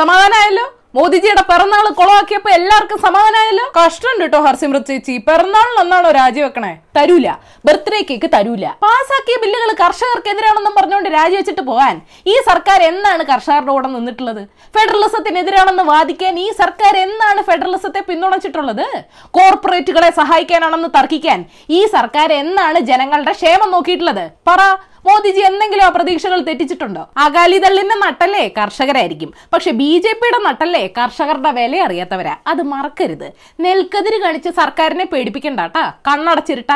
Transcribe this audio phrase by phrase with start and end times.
[0.00, 0.66] സമാധാനമായല്ലോ
[0.98, 5.14] മോദിജിയുടെ പിറന്നാൾ കുളമാക്കിയപ്പോ എല്ലാവർക്കും സമാധാനമായല്ലോ കഷ്ടം കേട്ടോ ഹർസിമൃത് ചേച്ചി.
[5.28, 6.72] പിറന്നാളിനൊന്നാണോ രാജിവെക്കണേ?
[6.96, 7.34] തരൂല.
[7.64, 8.66] ബർത്ത്ഡേ കേക്ക് തരൂല.
[8.82, 14.42] പാസാക്കിയ ബില്ലുകൾ കർഷകർക്കെതിരാണെന്നും പറഞ്ഞുകൊണ്ട് രാജിവെച്ചിട്ട് പോകാൻ ഈ സർക്കാർ എന്നാണ് കർഷകരുടെ കൂടെ നിന്നിട്ടുള്ളത്?
[14.78, 18.86] ഫെഡറലിസത്തിനെതിരാണെന്ന് വാദിക്കാൻ ഈ സർക്കാർ എന്നാണ് ഫെഡറലിസത്തെ പിന്തുണച്ചിട്ടുള്ളത്?
[19.30, 24.30] കോർപ്പറേറ്റുകളെ സഹായിക്കാനാണെന്ന് തർക്കിക്കാൻ ഈ സർക്കാർ എന്നാണ് ജനങ്ങളുടെ ക്ഷേമം നോക്കിയിട്ടുള്ളത്?
[24.48, 24.60] പറ.
[25.06, 27.08] മോദിജി എന്തെങ്കിലും ആ പ്രതീക്ഷകൾ തെറ്റിച്ചിട്ടുണ്ടോ?
[27.16, 29.34] അകാലിദളിന്റെ നട്ടല്ലേ കർഷകരായിരിക്കും.
[29.52, 32.36] പക്ഷെ ബി ജെ പിയുടെ നട്ടല്ലേ കർഷകരുടെ വില അറിയാത്തവരാ.
[32.46, 33.32] അത് മറക്കരുത്.
[33.60, 35.94] നെൽക്കതിര് കാണിച്ച് സർക്കാരിനെ പേടിപ്പിക്കണ്ടാട്ടാ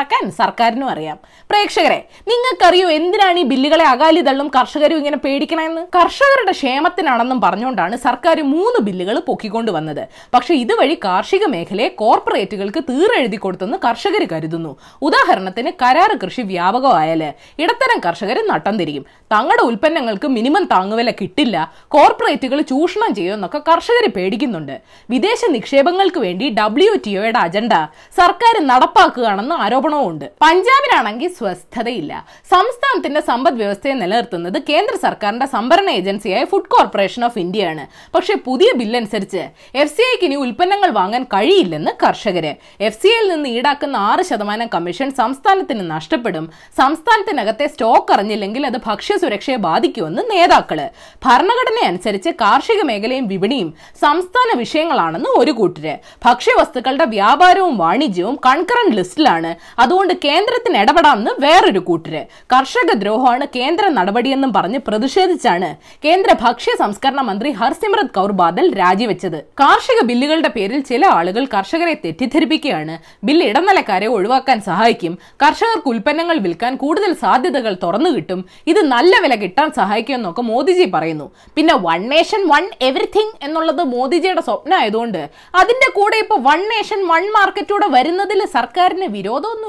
[0.05, 1.17] കണ്ണടച്ചിരുട്ടാക്കാൻ സർക്കാരിനും അറിയാം.
[1.49, 1.99] പ്രേക്ഷകരെ
[2.31, 9.15] നിങ്ങൾക്കറിയോ എന്തിനാണ് ഈ ബില്ലുകളെ അകാലി തള്ളും കർഷകരും ഇങ്ങനെ പേടിക്കണമെന്ന് കർഷകരുടെ ക്ഷേമത്തിനാണെന്നും പറഞ്ഞുകൊണ്ടാണ് സർക്കാർ മൂന്ന് ബില്ലുകൾ
[9.27, 10.03] പൊക്കിക്കൊണ്ട് വന്നത്.
[10.33, 14.71] പക്ഷേ ഇതുവഴി കാർഷിക മേഖലയെ കോർപ്പറേറ്റുകൾക്ക് തീറെഴുതി കൊടുത്തെന്ന് കർഷകർ കരുതുന്നു.
[15.07, 17.23] ഉദാഹരണത്തിന് കരാറ് കൃഷി വ്യാപകമായാൽ
[17.63, 19.05] ഇടത്തരം കർഷകർ നട്ടം തിരിയും.
[19.33, 21.55] തങ്ങളുടെ ഉൽപ്പന്നങ്ങൾക്ക് മിനിമം താങ്ങുവില കിട്ടില്ല.
[21.95, 24.75] കോർപ്പറേറ്റുകൾ ചൂഷണം ചെയ്യുമെന്നൊക്കെ കർഷകർ പേടിക്കുന്നുണ്ട്.
[25.13, 27.73] വിദേശ നിക്ഷേപങ്ങൾക്ക് വേണ്ടി ഡബ്ല്യു ടി ഒയുടെ അജണ്ട
[28.19, 29.55] സർക്കാർ നടപ്പാക്കുകയാണെന്ന്
[29.95, 32.13] ആരോപണവുമുണ്ട് പഞ്ചാബിലാണെങ്കിൽ സ്വസ്ഥതയില്ല.
[32.51, 37.83] സംസ്ഥാനത്തിന്റെ സമ്പദ് വ്യവസ്ഥയെ നിലനിർത്തുന്നത് കേന്ദ്ര സർക്കാരിന്റെ സംഭരണ ഏജൻസിയായ ഫുഡ് കോർപ്പറേഷൻ ഓഫ് ഇന്ത്യയാണ്.
[38.15, 39.43] പക്ഷേ പുതിയ ബില്ലനുസരിച്ച്
[39.81, 42.53] എഫ് സി ഐക്ക് ഇനി ഉൽപ്പന്നങ്ങൾ വാങ്ങാൻ കഴിയില്ലെന്ന് കർഷകര്.
[42.87, 46.45] എഫ് സി ഐയിൽ നിന്ന് ഈടാക്കുന്ന ആറ് ശതമാനം കമ്മീഷൻ സംസ്ഥാനത്തിന് നഷ്ടപ്പെടും.
[46.77, 50.79] സംസ്ഥാനത്തിനകത്തെ സ്റ്റോക്ക് അറിഞ്ഞില്ലെങ്കിൽ അത് ഭക്ഷ്യസുരക്ഷയെ ബാധിക്കുമെന്ന് നേതാക്കൾ.
[51.25, 53.69] ഭരണഘടന അനുസരിച്ച് കാർഷിക മേഖലയും വിപണിയും
[54.01, 55.93] സംസ്ഥാന വിഷയങ്ങളാണെന്ന് ഒരു കൂട്ടര്.
[56.25, 59.51] ഭക്ഷ്യവസ്തുക്കളുടെ വ്യാപാരവും വാണിജ്യവും കൺകറന്റ് ലിസ്റ്റിലാണ്.
[59.85, 62.21] അതുകൊണ്ട് കേന്ദ്രത്തിന് ഇടപെടാമെന്ന് വേറൊരു കൂട്ടര്.
[62.53, 65.69] കർഷക ദ്രോഹമാണ് കേന്ദ്ര നടപടിയെന്നും പറഞ്ഞ് പ്രതിഷേധിച്ചാണ്
[66.05, 69.39] കേന്ദ്ര ഭക്ഷ്യ സംസ്കരണ മന്ത്രി ഹർസിമ്രത് കൗർ ബാദൽ രാജിവെച്ചത്.
[69.61, 72.95] കാർഷിക ബില്ലുകളുടെ പേരിൽ ചില ആളുകൾ കർഷകരെ തെറ്റിദ്ധരിപ്പിക്കുകയാണ്.
[73.27, 75.13] ബില്ല് ഇടനിലക്കാരെ ഒഴിവാക്കാൻ സഹായിക്കും.
[75.43, 78.39] കർഷകർക്ക് ഉൽപ്പന്നങ്ങൾ വിൽക്കാൻ കൂടുതൽ സാധ്യതകൾ തുറന്നു കിട്ടും.
[78.71, 81.27] ഇത് നല്ല വില കിട്ടാൻ സഹായിക്കുമെന്നൊക്കെ മോദിജി പറയുന്നു.
[81.57, 85.21] പിന്നെ വൺ നേഷൻ വൺ എവറിഥിങ് എന്നുള്ളത് മോദിജിയുടെ സ്വപ്നമായതുകൊണ്ട്
[85.61, 89.07] അതിന്റെ കൂടെ ഇപ്പൊ വൺ നേഷൻ വൺ മാർക്കറ്റൂടെ വരുന്നതിൽ സർക്കാരിന്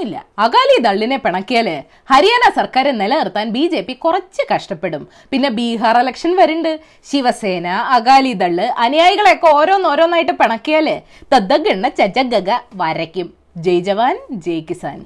[0.06, 1.68] വിരോധമൊന്നുമില്ല അകാലി ദള്ളിനെ പിണക്കിയാൽ
[2.12, 5.02] ഹരിയാന സർക്കാർ നിലനിർത്താൻ ബി ജെ പി കുറച്ച് കഷ്ടപ്പെടും.
[5.30, 6.72] പിന്നെ ബീഹാർ ഇലക്ഷൻ വരുന്നുണ്ട്.
[7.10, 10.88] ശിവസേന അകാലി ദൾ അനുയായികളെയൊക്കെ ഓരോന്നോരോന്നായിട്ട് പിണക്കിയാൽ
[11.34, 12.50] തദ്ദഗണ്ണ ചജഗഗ
[12.82, 13.28] വരയ്ക്കും.
[13.66, 14.16] ജയ് ജവാൻ
[14.46, 14.98] ജയ് കിസാൻ.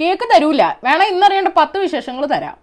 [0.00, 0.62] കേക്ക് തരൂല.
[0.86, 2.56] വേണം ഇന്നറിയേണ്ട പത്ത് വിശേഷങ്ങൾ തരാം.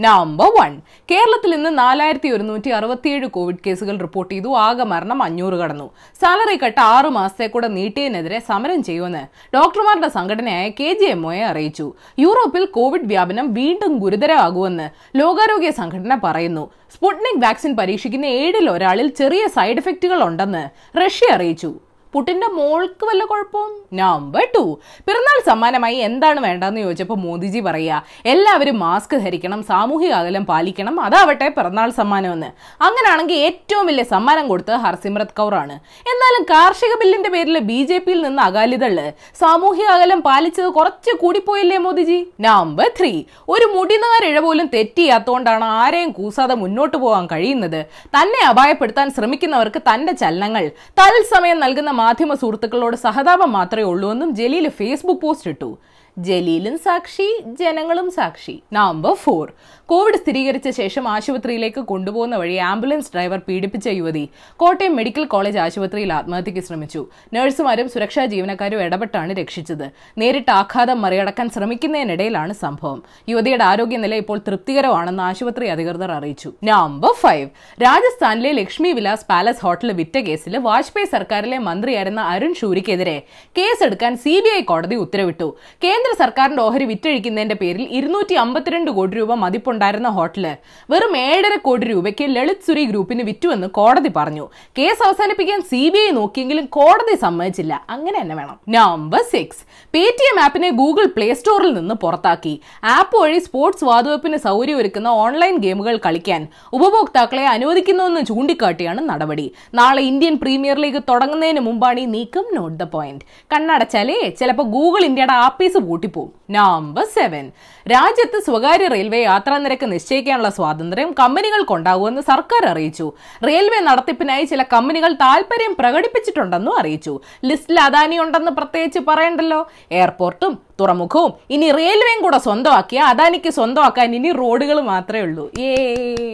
[0.00, 4.56] നമ്പർ വൺ കേരളത്തിൽ ഇന്ന് നാലായിരത്തി ഒരുന്നൂറ്റി അറുപത്തിയേഴ് കോവിഡ് കേസുകൾ റിപ്പോർട്ട് ചെയ്തു.
[4.56, 5.90] ആകെ മരണം അഞ്ഞൂറ് കടന്നു.
[6.22, 9.22] സാലറി കട്ട് ആറു മാസത്തെ കൂടെ നീട്ടിയതിനെതിരെ സമരം ചെയ്യുമെന്ന്
[9.56, 11.92] ഡോക്ടർമാരുടെ സംഘടനയായ കെ ജി എം അറിയിച്ചു.
[12.18, 16.70] യൂറോപ്പിൽ കോവിഡ് വ്യാപനം വീണ്ടും ഗുരുതരമാകുമെന്ന് ലോകാരോഗ്യ സംഘടന പറയുന്നു.
[16.94, 20.68] സ്പുട്നിക് വാക്സിൻ പരീക്ഷിക്കുന്ന ഏഴിൽ ഒരാളിൽ ചെറിയ സൈഡ് എഫക്റ്റുകൾ ഉണ്ടെന്ന്
[20.98, 21.74] റഷ്യ അറിയിച്ചു.
[22.14, 23.70] പുട്ടിന്റെ മോൾക്ക് വല്ല കുഴപ്പവും?
[24.00, 24.62] നമ്പർ ടു
[25.06, 28.02] പിറന്നാൾ സമ്മാനമായി എന്താണ് വേണ്ടതെന്ന് ചോദിച്ചപ്പോൾ മോദിജി പറയുക
[28.32, 32.50] എല്ലാവരും മാസ്ക് ധരിക്കണം സാമൂഹിക അകലം പാലിക്കണം അതാവട്ടെ പിറന്നാൾ സമ്മാനമെന്ന്.
[32.86, 35.76] അങ്ങനെയാണെങ്കിൽ ഏറ്റവും വലിയ സമ്മാനം കൊടുത്തത് ഹർസിമ്രത് കൗറാണ്.
[36.12, 38.96] എന്നാലും കാർഷിക ബില്ലിന്റെ പേരിൽ ബി ജെ പിയിൽ നിന്ന് അകാലിതൾ
[39.42, 42.18] സാമൂഹിക അകലം പാലിച്ചത് കുറച്ച് കൂടിപ്പോയില്ലേ മോദിജി?
[42.48, 43.12] നമ്പർ ത്രീ
[43.54, 47.80] ഒരു മുടിനാരിഴ പോലും തെറ്റിയാത്തോണ്ടാണ് ആരെയും കൂസാതെ മുന്നോട്ട് പോകാൻ കഴിയുന്നത്.
[48.16, 50.64] തന്നെ അപായപ്പെടുത്താൻ ശ്രമിക്കുന്നവർക്ക് തന്റെ ചലനങ്ങൾ
[51.00, 55.70] തത്സമയം നൽകുന്ന മാധ്യമ സുഹൃത്തുക്കളോട് സഹതാപം മാത്രമേ ഉള്ളൂ എന്നും ജലീൽ ഫേസ്ബുക്ക് പോസ്റ്റ് ഇട്ടു
[56.16, 57.26] ജലീലും സാക്ഷി
[57.60, 58.62] ജനങ്ങളും സാക്ഷി.
[58.72, 59.52] നമ്പർ ഫോർ
[59.86, 64.22] കോവിഡ് സ്ഥിരീകരിച്ച ശേഷം ആശുപത്രിയിലേക്ക് കൊണ്ടുപോകുന്ന വഴി ആംബുലൻസ് ഡ്രൈവർ പീഡിപ്പിച്ച യുവതി
[64.56, 67.06] കോട്ടയം മെഡിക്കൽ കോളേജ് ആശുപത്രിയിൽ ആത്മഹത്യയ്ക്ക് ശ്രമിച്ചു.
[67.34, 69.90] നഴ്സുമാരും സുരക്ഷാ ജീവനക്കാരും ഇടപെട്ടാണ് രക്ഷിച്ചത്.
[70.18, 73.02] നേരിട്ട് ആഘാതം മറികടക്കാൻ ശ്രമിക്കുന്നതിനിടയിലാണ് സംഭവം.
[73.28, 76.52] യുവതിയുടെ ആരോഗ്യനില ഇപ്പോൾ തൃപ്തികരമാണെന്ന് ആശുപത്രി അധികൃതർ അറിയിച്ചു.
[76.64, 77.48] നമ്പർ ഫൈവ്
[77.82, 83.18] രാജസ്ഥാനിലെ ലക്ഷ്മി വിലാസ് പാലസ് ഹോട്ടൽ വിറ്റ കേസിൽ വാജ്പേയി സർക്കാരിലെ മന്ത്രിയായിരുന്ന അരുൺ ഷൂരിക്കെതിരെ
[83.58, 85.50] കേസെടുക്കാൻ സി ബി ഐ കോടതി ഉത്തരവിട്ടു.
[85.84, 90.46] കേന്ദ്ര സർക്കാരിന്റെ ഓഹരി വിറ്റഴിക്കുന്നതിന്റെ പേരിൽ ഇരുന്നൂറ്റി അമ്പത്തിരണ്ട് കോടി രൂപ മതിപ്പുണ്ടായിരുന്ന ഹോട്ടൽ
[90.90, 94.48] വെറും ഏഴര കോടി രൂപയ്ക്ക് ലളിത് സുരി ഗ്രൂപ്പിന് വിറ്റുവെന്ന് കോടതി പറഞ്ഞു.
[94.78, 97.84] കേസ് അവസാനിപ്പിക്കാൻ സി ബി ഐ നോക്കിയെങ്കിലും കോടതി സമ്മതിച്ചില്ല.
[97.90, 98.56] അങ്ങനെ തന്നെ വേണം.
[98.68, 99.62] Number six
[99.94, 102.60] Paytm ആപ്പിനെ ഗൂഗിൾ പ്ലേ സ്റ്റോറിൽ നിന്ന് പുറത്താക്കി.
[102.82, 109.52] ആപ്പ് വഴി സ്പോർട്സ് വാതുവെപ്പിന് സൗകര്യമൊരുക്കുന്ന ഓൺലൈൻ ഗെയിമുകൾ കളിക്കാൻ ഉപഭോക്താക്കളെ അനുവദിക്കുന്നുവെന്ന് ചൂണ്ടിക്കാട്ടിയാണ് നടപടി.
[109.74, 113.24] നാളെ ഇന്ത്യൻ പ്രീമിയർ ലീഗ് തുടങ്ങുന്നതിന് മുമ്പാണ് ഈ നീക്കം നോട്ട് ദ പോയിന്റ്.
[113.54, 117.44] കണ്ണടച്ചാലേ ചിലപ്പോൾ ഗൂഗിൾ ഇന്ത്യയുടെ ആപ്പീസ് പൂട്ടിപ്പോവും നമ്പർ സെവൻ
[117.86, 123.12] രാജ്യത്ത് സ്വകാര്യ റെയിൽവേ യാത്രാ നിരക്ക് നിശ്ചയിക്കാനുള്ള സ്വാതന്ത്ര്യം കമ്പനികൾക്കുണ്ടാകുമെന്ന് സർക്കാർ അറിയിച്ചു.
[123.46, 127.20] റെയിൽവേ നടത്തിപ്പിനായി ചില കമ്പനികൾ താൽപര്യം പ്രകടിപ്പിച്ചിട്ടുണ്ടെന്നും അറിയിച്ചു.
[127.44, 129.60] ലിസ്റ്റിൽ അദാനി ഉണ്ടെന്ന് പ്രത്യേകിച്ച് പറയണ്ടല്ലോ?
[129.92, 131.32] എയർപോർട്ടും തുറമുഖവും.
[131.50, 135.50] ഇനി റെയിൽവേയും കൂടെ സ്വന്തമാക്കിയ അദാനിക്ക് സ്വന്തമാക്കാൻ ഇനി റോഡുകൾ മാത്രമേ ഉള്ളൂ.
[135.58, 135.70] ഏ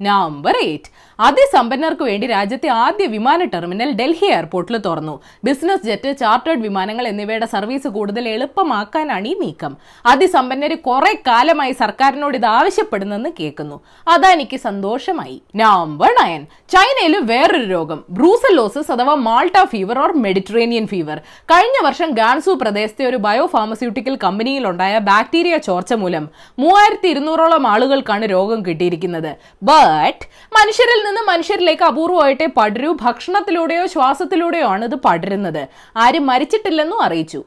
[0.02, 5.22] നമ്പർ എയ്റ്റ് അതിസമ്പന്നർക്ക് വേണ്ടി രാജ്യത്തെ ആദ്യ വിമാന ടെർമിനൽ ഡൽഹി എയർപോർട്ടിൽ തുറന്നു.
[5.44, 9.76] ബിസിനസ് ജെറ്റ് ചാർട്ടേഡ് വിമാനങ്ങൾ എന്നിവയുടെ സർവീസ് കൂടുതൽ എളുപ്പമാക്കാനാണ് ഈ നീക്കം.
[10.06, 13.80] അതിസമ്പന്നര് കുറെ കാലമായി സർക്കാരിനോട് ഇത് ആവശ്യപ്പെടുന്നെന്ന് കേൾക്കുന്നു.
[14.08, 15.42] അദാനിക്ക് സന്തോഷമായി.
[15.56, 18.04] നമ്പർ നയൻ ചൈനയിൽ വേറൊരു രോഗം.
[18.10, 21.20] ബ്രൂസലോസിസ് അഥവാ Malta fever or Mediterranean fever.
[21.44, 28.66] കഴിഞ്ഞ വർഷം ഗാൻസു പ്രദേശത്തെ ഒരു ബയോ ഫാർമസ്യൂട്ടിക്കൽ കമ്പനിയിലുണ്ടായ ബാക്ടീരിയ ചോർച്ച മൂലം മൂവായിരത്തി ഇരുന്നൂറോളം ആളുകൾക്കാണ് രോഗം
[28.66, 29.36] കിട്ടിയിരിക്കുന്നത്.
[29.62, 30.24] ബട്ട്
[30.58, 32.90] മനുഷ്യരിൽ നിന്ന് മനുഷ്യരിലേക്ക് അപൂർവമായിട്ടേ പടരൂ.
[33.02, 35.62] ഭക്ഷണത്തിലൂടെയോ ശ്വാസത്തിലൂടെയോ ആണ് ഇത് പടരുന്നത്.
[35.96, 37.40] ആരും മരിച്ചിട്ടില്ലെന്നും അറിയിച്ചു.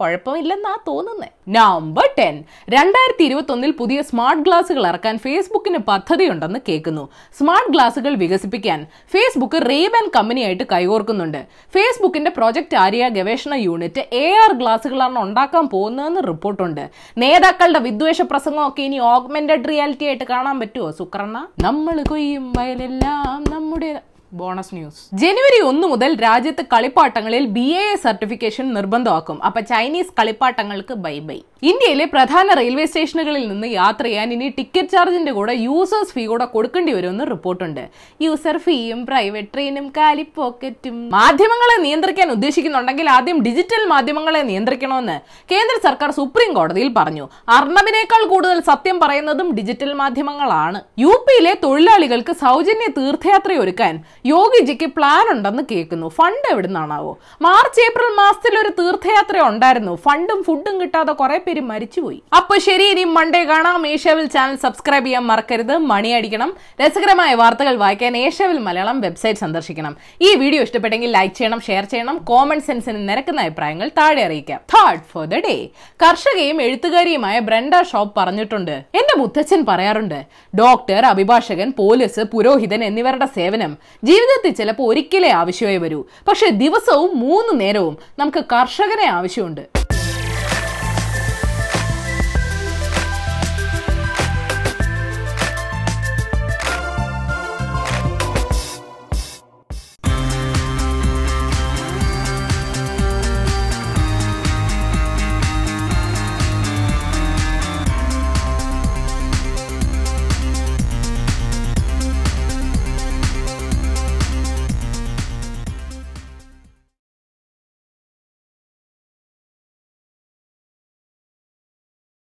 [0.00, 2.36] കുഴപ്പമില്ലെന്നാ തോന്നുന്നത് നമ്പർ ടെൻ
[2.74, 7.04] രണ്ടായിരത്തി ഇരുപത്തി ഒന്നിൽ പുതിയ സ്മാർട്ട് ഗ്ലാസുകൾ ഇറക്കാൻ ഫേസ്ബുക്കിന് പദ്ധതിയുണ്ടെന്ന് കേൾക്കുന്നു.
[7.38, 8.80] സ്മാർട്ട് ഗ്ലാസുകൾ വികസിപ്പിക്കാൻ
[9.14, 11.40] ഫേസ്ബുക്ക് റേബൻ കമ്പനിയായിട്ട് കൈകോർക്കുന്നുണ്ട്.
[11.76, 16.84] ഫേസ്ബുക്കിന്റെ പ്രൊജക്ട് ആര്യ ഗവേഷണ യൂണിറ്റ് എ ആർ ഗ്ലാസുകളാണ് ഉണ്ടാക്കാൻ പോകുന്നതെന്ന് റിപ്പോർട്ടുണ്ട്.
[17.24, 23.92] നേതാക്കളുടെ വിദ്വേഷ പ്രസംഗമൊക്കെ ഇനി ഓഗ്മെന്റഡ് റിയാലിറ്റി ആയിട്ട് കാണാൻ പറ്റുമോ സുക്രണ്ണ നമ്മൾ കൊയ്യും വയലെല്ലാം നമ്മുടെ
[24.40, 25.00] ബോണസ് ന്യൂസ്.
[25.22, 29.36] ജനുവരി ഒന്ന് മുതൽ രാജ്യത്ത് കളിപ്പാട്ടങ്ങളിൽ ബി എ സർട്ടിഫിക്കേഷൻ നിർബന്ധമാക്കും.
[29.48, 31.40] അപ്പൊ ചൈനീസ് കളിപ്പാട്ടങ്ങൾക്ക് ബൈ ബൈ.
[31.70, 36.92] ഇന്ത്യയിലെ പ്രധാന റെയിൽവേ സ്റ്റേഷനുകളിൽ നിന്ന് യാത്ര ചെയ്യാൻ ഇനി ടിക്കറ്റ് ചാർജിന്റെ കൂടെ യൂസേഴ്സ് ഫീ കൂടെ കൊടുക്കേണ്ടി
[36.96, 37.84] വരുമെന്ന് റിപ്പോർട്ടുണ്ട്.
[38.24, 45.16] യൂസർ ഫീയും പ്രൈവറ്റ് ട്രെയിനും കാലിപ്പോക്കറ്റും മാധ്യമങ്ങളെ നിയന്ത്രിക്കാൻ ഉദ്ദേശിക്കുന്നുണ്ടെങ്കിൽ ആദ്യം ഡിജിറ്റൽ മാധ്യമങ്ങളെ നിയന്ത്രിക്കണമെന്ന്
[45.52, 47.24] കേന്ദ്ര സർക്കാർ സുപ്രീം കോടതിയിൽ പറഞ്ഞു.
[47.58, 50.80] അർണബിനേക്കാൾ കൂടുതൽ സത്യം പറയുന്നതും ഡിജിറ്റൽ മാധ്യമങ്ങളാണ്.
[51.04, 56.08] യു പിയിലെ തൊഴിലാളികൾക്ക് സൗജന്യ തീർത്ഥയാത്ര ഒരുക്കാൻ യോഗിജിക്ക് പ്ലാൻ ഉണ്ടെന്ന് കേൾക്കുന്നു.
[56.08, 59.96] ഫണ്ട് എവിടെ നിന്നാണാവോ മാർച്ച് ഏപ്രിൽ മാസത്തിൽ ഒരു തീർത്ഥയാത്ര ഉണ്ടായിരുന്നു.
[60.04, 62.22] ഫണ്ടും ഫുഡും കിട്ടാതെ കുറെ പേര് മരിച്ചുപോയി.
[62.36, 63.86] അപ്പൊ ശരി ഇനി മൺഡേ കാണാം.
[63.86, 65.76] ഏഷ്യാവിൽ ചാനൽ സബ്സ്ക്രൈബ് ചെയ്യാൻ മറക്കരുത്.
[65.76, 66.56] മണി അടിക്കണം.
[66.80, 69.96] രസകരമായ വാർത്തകൾ വായിക്കാൻ ഏഷ്യാവിൽ മലയാളം വെബ്സൈറ്റ് സന്ദർശിക്കണം.
[70.22, 74.60] ഈ വീഡിയോ ഇഷ്ടപ്പെട്ടെങ്കിൽ ലൈക്ക് ചെയ്യണം ഷെയർ ചെയ്യണം കോമൺ സെൻസിന് നിരക്കുന്ന അഭിപ്രായങ്ങൾ താഴെ അറിയിക്കാം.
[74.74, 75.68] തേർഡ് ഫോർ ദ ഡേ
[76.02, 78.70] കർഷകയും എഴുത്തുകാരിയുമായ ബ്രണ്ട ഷോപ്പ് പറഞ്ഞിട്ടുണ്ട്.
[78.70, 80.24] എന്റെ മുത്തച്ഛൻ പറയാറുണ്ട്
[80.58, 83.78] ഡോക്ടർ അഭിഭാഷകൻ പോലീസ് പുരോഹിതൻ എന്നിവരുടെ സേവനം.
[84.14, 86.04] ജീവിതത്തിൽ ചിലപ്പോൾ ഒരിക്കലേ ആവശ്യമായി വരൂ.
[86.28, 89.83] പക്ഷേ ദിവസവും മൂന്ന് നേരവും നമുക്ക് കർഷകനെ ആവശ്യമുണ്ട്.